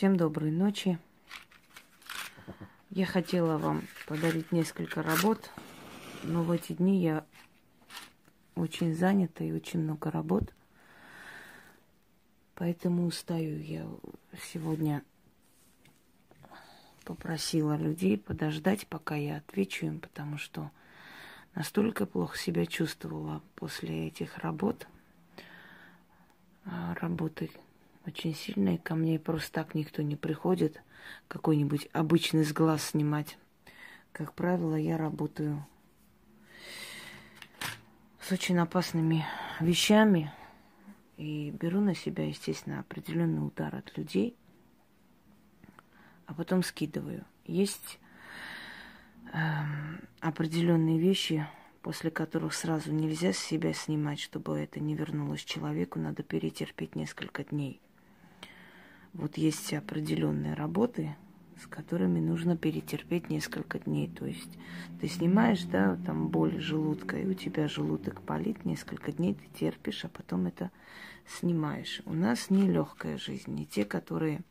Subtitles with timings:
[0.00, 0.98] Всем доброй ночи.
[2.88, 5.50] Я хотела вам подарить несколько работ,
[6.22, 7.26] но в эти дни я
[8.54, 10.54] очень занята и очень много работ.
[12.54, 13.86] Поэтому устаю я
[14.42, 15.04] сегодня
[17.04, 20.70] попросила людей подождать, пока я отвечу им, потому что
[21.54, 24.86] настолько плохо себя чувствовала после этих работ.
[26.64, 27.50] А, работы
[28.10, 28.78] очень сильные.
[28.78, 30.82] Ко мне просто так никто не приходит
[31.28, 33.38] какой-нибудь обычный с глаз снимать.
[34.12, 35.64] Как правило, я работаю
[38.20, 39.24] с очень опасными
[39.60, 40.32] вещами
[41.16, 44.36] и беру на себя, естественно, определенный удар от людей,
[46.26, 47.24] а потом скидываю.
[47.44, 48.00] Есть
[49.32, 49.38] э,
[50.20, 51.46] определенные вещи,
[51.82, 57.44] после которых сразу нельзя с себя снимать, чтобы это не вернулось человеку, надо перетерпеть несколько
[57.44, 57.80] дней.
[59.12, 61.16] Вот есть определенные работы,
[61.60, 64.08] с которыми нужно перетерпеть несколько дней.
[64.08, 64.58] То есть
[65.00, 70.04] ты снимаешь, да, там боль желудка, и у тебя желудок болит, несколько дней ты терпишь,
[70.04, 70.70] а потом это
[71.26, 72.02] снимаешь.
[72.06, 74.42] У нас не легкая жизнь, не те, которые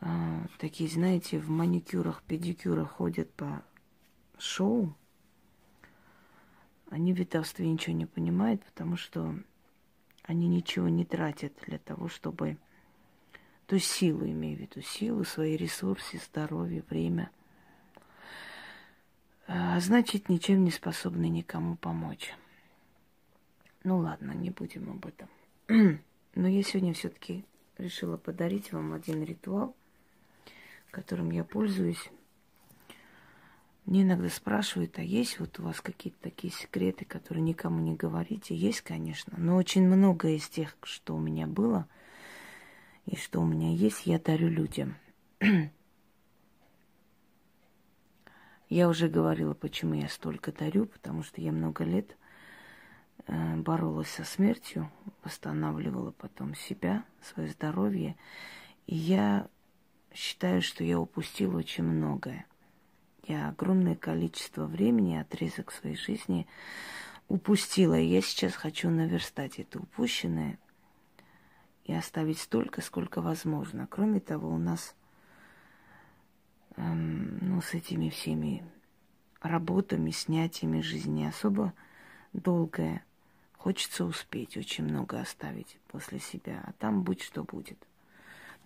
[0.00, 3.62] а, такие, знаете, в маникюрах, педикюрах ходят по
[4.38, 4.94] шоу,
[6.90, 9.34] они в ведовстве ничего не понимают, потому что
[10.24, 12.58] они ничего не тратят для того, чтобы
[13.66, 17.30] то силу, имею в виду, силу, свои ресурсы, здоровье, время.
[19.46, 22.32] А значит, ничем не способны никому помочь.
[23.84, 25.28] Ну ладно, не будем об этом.
[26.34, 27.44] Но я сегодня все-таки
[27.78, 29.74] решила подарить вам один ритуал,
[30.90, 32.10] которым я пользуюсь.
[33.84, 38.54] Мне иногда спрашивают, а есть вот у вас какие-то такие секреты, которые никому не говорите?
[38.54, 41.88] Есть, конечно, но очень много из тех, что у меня было–
[43.06, 44.96] и что у меня есть, я дарю людям.
[48.68, 52.16] я уже говорила, почему я столько дарю, потому что я много лет
[53.26, 54.90] э, боролась со смертью,
[55.24, 58.16] восстанавливала потом себя, свое здоровье.
[58.86, 59.48] И я
[60.14, 62.46] считаю, что я упустила очень многое.
[63.26, 66.46] Я огромное количество времени, отрезок своей жизни
[67.28, 67.98] упустила.
[67.98, 70.58] И я сейчас хочу наверстать это упущенное–
[71.84, 73.86] и оставить столько, сколько возможно.
[73.90, 74.94] Кроме того, у нас
[76.76, 78.64] эм, ну, с этими всеми
[79.40, 81.72] работами, снятиями жизни особо
[82.32, 83.04] долгая.
[83.56, 87.78] Хочется успеть, очень много оставить после себя, а там будь что будет.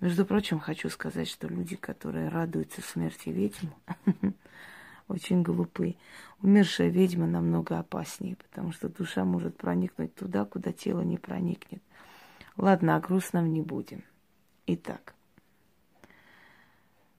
[0.00, 3.68] Между прочим, хочу сказать, что люди, которые радуются смерти ведьм,
[5.08, 5.96] очень глупы.
[6.42, 11.82] Умершая ведьма намного опаснее, потому что душа может проникнуть туда, куда тело не проникнет.
[12.56, 14.02] Ладно, о грустном не будем.
[14.66, 15.14] Итак,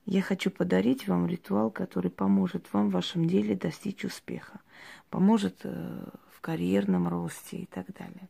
[0.06, 4.60] я хочу подарить вам ритуал, который поможет вам в вашем деле достичь успеха,
[5.10, 8.28] поможет э, в карьерном росте и так далее.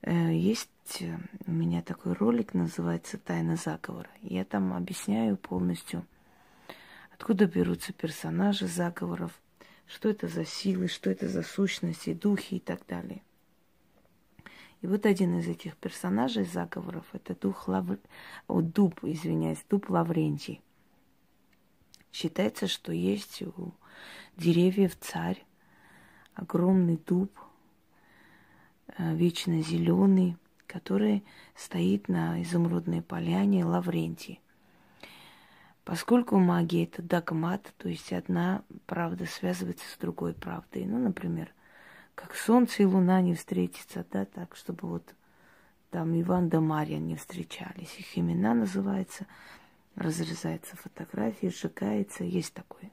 [0.00, 4.08] Э, есть э, у меня такой ролик, называется «Тайна заговора».
[4.22, 6.06] Я там объясняю полностью,
[7.12, 9.32] откуда берутся персонажи заговоров,
[9.86, 13.22] что это за силы, что это за сущности, духи и так далее.
[14.82, 17.86] И вот один из этих персонажей заговоров– это дух Лав...
[18.48, 20.60] О, дуб, извиняюсь, дуб Лаврентий.
[22.12, 23.72] Считается, что есть у
[24.36, 25.44] деревьев царь,
[26.34, 27.30] огромный дуб,
[28.98, 34.40] э, вечно зеленый, который стоит на изумрудной поляне Лаврентий.
[35.84, 40.86] Поскольку магия это догмат, то есть одна правда связывается с другой правдой.
[40.86, 41.52] Ну, например,
[42.14, 45.14] как солнце и луна не встретятся, да, так, чтобы вот
[45.90, 47.98] там Иван да Марья не встречались.
[47.98, 49.26] Их имена называются,
[49.94, 52.90] разрезается фотография, сжигается, есть такое.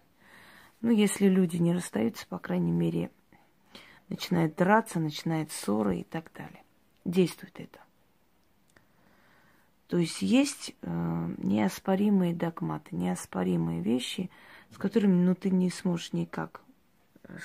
[0.82, 3.12] Ну, если люди не расстаются, по крайней мере,
[4.08, 6.64] начинает драться, начинает ссоры и так далее.
[7.06, 7.80] Действует это.
[9.88, 14.30] То есть есть э, неоспоримые догматы, неоспоримые вещи,
[14.72, 16.62] с которыми ну, ты не сможешь никак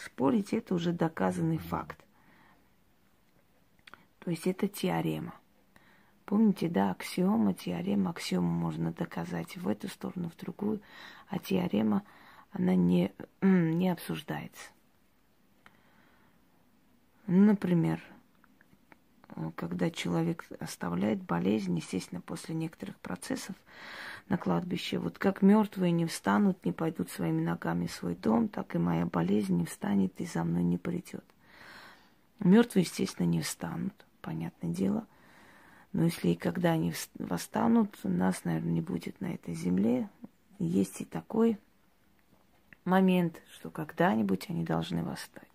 [0.04, 2.04] спорить, это уже доказанный факт.
[4.20, 5.34] То есть это теорема.
[6.24, 10.80] Помните, да, аксиома, теорема, аксиому можно доказать в эту сторону, в другую,
[11.28, 12.02] а теорема,
[12.50, 14.70] она не, не обсуждается.
[17.26, 18.00] Например,
[19.56, 23.56] когда человек оставляет болезнь, естественно, после некоторых процессов
[24.28, 28.74] на кладбище, вот как мертвые не встанут, не пойдут своими ногами в свой дом, так
[28.74, 31.24] и моя болезнь не встанет и за мной не придет.
[32.38, 35.06] Мертвые, естественно, не встанут, понятное дело.
[35.92, 40.08] Но если и когда они восстанут, нас, наверное, не будет на этой земле.
[40.58, 41.58] Есть и такой
[42.84, 45.53] момент, что когда-нибудь они должны восстать.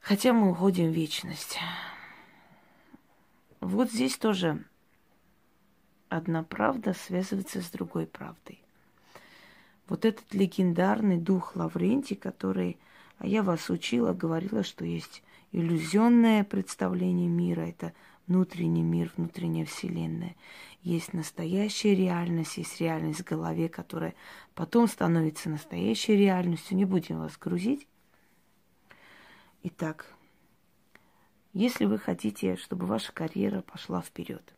[0.00, 1.58] Хотя мы уходим в вечность.
[3.60, 4.64] Вот здесь тоже
[6.08, 8.60] одна правда связывается с другой правдой.
[9.88, 12.78] Вот этот легендарный дух Лаврентий, который,
[13.18, 17.92] а я вас учила, говорила, что есть иллюзионное представление мира, это
[18.26, 20.36] внутренний мир, внутренняя вселенная.
[20.82, 24.14] Есть настоящая реальность, есть реальность в голове, которая
[24.54, 26.76] потом становится настоящей реальностью.
[26.76, 27.86] Не будем вас грузить.
[29.62, 30.06] Итак,
[31.52, 34.54] если вы хотите, чтобы ваша карьера пошла вперед,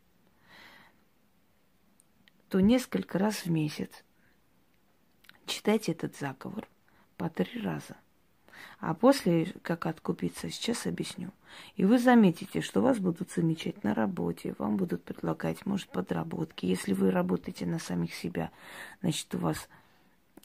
[2.48, 3.90] то несколько раз в месяц
[5.46, 6.68] читайте этот заговор
[7.16, 7.96] по три раза.
[8.78, 11.32] А после, как откупиться, сейчас объясню.
[11.74, 16.66] И вы заметите, что вас будут замечать на работе, вам будут предлагать, может, подработки.
[16.66, 18.52] Если вы работаете на самих себя,
[19.00, 19.68] значит, у вас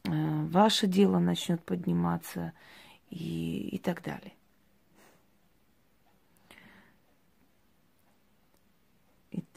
[0.03, 0.09] э,
[0.47, 2.53] ваше дело начнет подниматься
[3.11, 4.33] и, и так далее.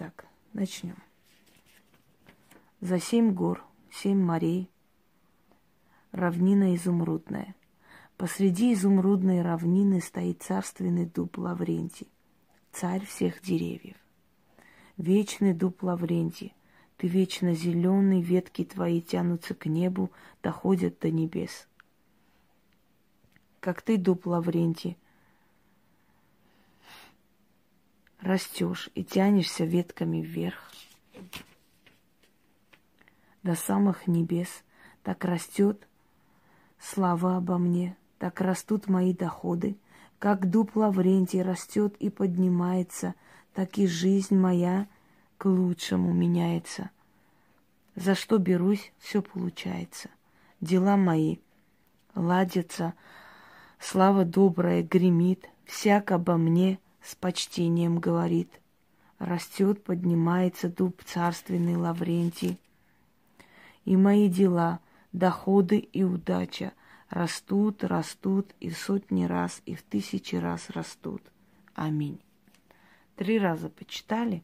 [0.00, 0.25] Итак,
[0.55, 0.97] начнем.
[2.81, 3.62] За семь гор,
[3.93, 4.70] семь морей,
[6.11, 7.55] равнина изумрудная.
[8.17, 12.08] Посреди изумрудной равнины стоит царственный дуб Лаврентий,
[12.73, 13.99] царь всех деревьев.
[14.97, 16.55] Вечный дуб Лаврентий,
[16.96, 20.11] ты вечно зеленый, ветки твои тянутся к небу,
[20.43, 21.69] доходят до небес.
[23.61, 24.96] Как ты, дуб Лаврентий,
[28.20, 30.70] растешь и тянешься ветками вверх
[33.43, 34.62] до самых небес,
[35.02, 35.87] так растет
[36.78, 39.76] слава обо мне, так растут мои доходы,
[40.19, 43.14] как дуб Лаврентий растет и поднимается,
[43.55, 44.87] так и жизнь моя
[45.38, 46.90] к лучшему меняется.
[47.96, 50.11] За что берусь, все получается.
[50.61, 51.38] Дела мои
[52.14, 52.94] ладятся,
[53.78, 58.61] слава добрая гремит, всяк обо мне– с почтением говорит.
[59.19, 62.58] Растет, поднимается дуб царственный Лаврентий.
[63.85, 64.81] И мои дела,
[65.12, 66.73] доходы и удача
[67.11, 71.23] растут, растут и в сотни раз, и в тысячи раз растут.
[71.75, 72.20] Аминь.
[73.17, 74.43] Три раза почитали.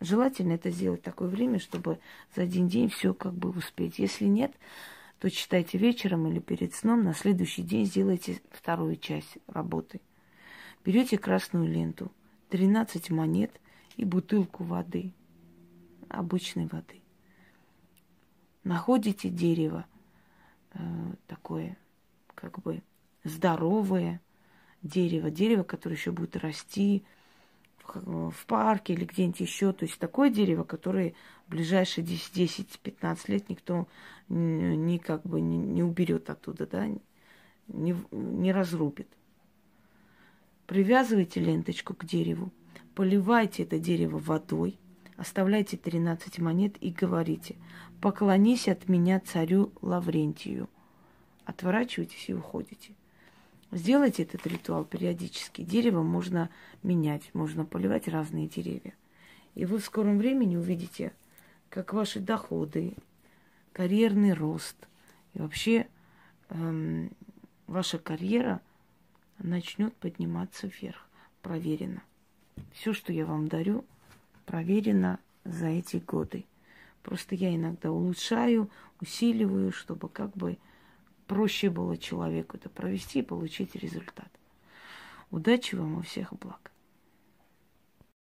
[0.00, 2.00] Желательно это сделать в такое время, чтобы
[2.34, 3.98] за один день все как бы успеть.
[3.98, 4.52] Если нет,
[5.20, 10.00] то читайте вечером или перед сном, на следующий день сделайте вторую часть работы.
[10.84, 12.10] Берете красную ленту,
[12.48, 13.60] 13 монет
[13.96, 15.12] и бутылку воды,
[16.08, 17.02] обычной воды.
[18.64, 19.86] Находите дерево
[20.72, 20.78] э,
[21.26, 21.76] такое,
[22.34, 22.82] как бы
[23.24, 24.20] здоровое
[24.82, 27.04] дерево, дерево, которое еще будет расти
[27.84, 29.72] в, в парке или где-нибудь еще.
[29.72, 31.14] То есть такое дерево, которое
[31.46, 33.86] в ближайшие 10-15 лет никто
[34.28, 36.86] не, не как бы не, не уберет оттуда, да,
[37.68, 39.08] не, не разрубит.
[40.70, 42.52] Привязывайте ленточку к дереву,
[42.94, 44.78] поливайте это дерево водой,
[45.16, 47.56] оставляйте 13 монет и говорите,
[48.00, 50.68] поклонись от меня царю Лаврентию.
[51.44, 52.92] Отворачивайтесь и уходите.
[53.72, 55.62] Сделайте этот ритуал периодически.
[55.62, 56.50] Дерево можно
[56.84, 58.94] менять, можно поливать разные деревья.
[59.56, 61.12] И вы в скором времени увидите,
[61.68, 62.94] как ваши доходы,
[63.72, 64.76] карьерный рост
[65.34, 65.88] и вообще
[66.48, 67.10] эм,
[67.66, 68.60] ваша карьера–
[69.42, 71.06] начнет подниматься вверх.
[71.42, 72.02] Проверено.
[72.72, 73.84] Все, что я вам дарю,
[74.46, 76.44] проверено за эти годы.
[77.02, 78.70] Просто я иногда улучшаю,
[79.00, 80.58] усиливаю, чтобы как бы
[81.26, 84.28] проще было человеку это провести и получить результат.
[85.30, 86.69] Удачи вам и всех благ.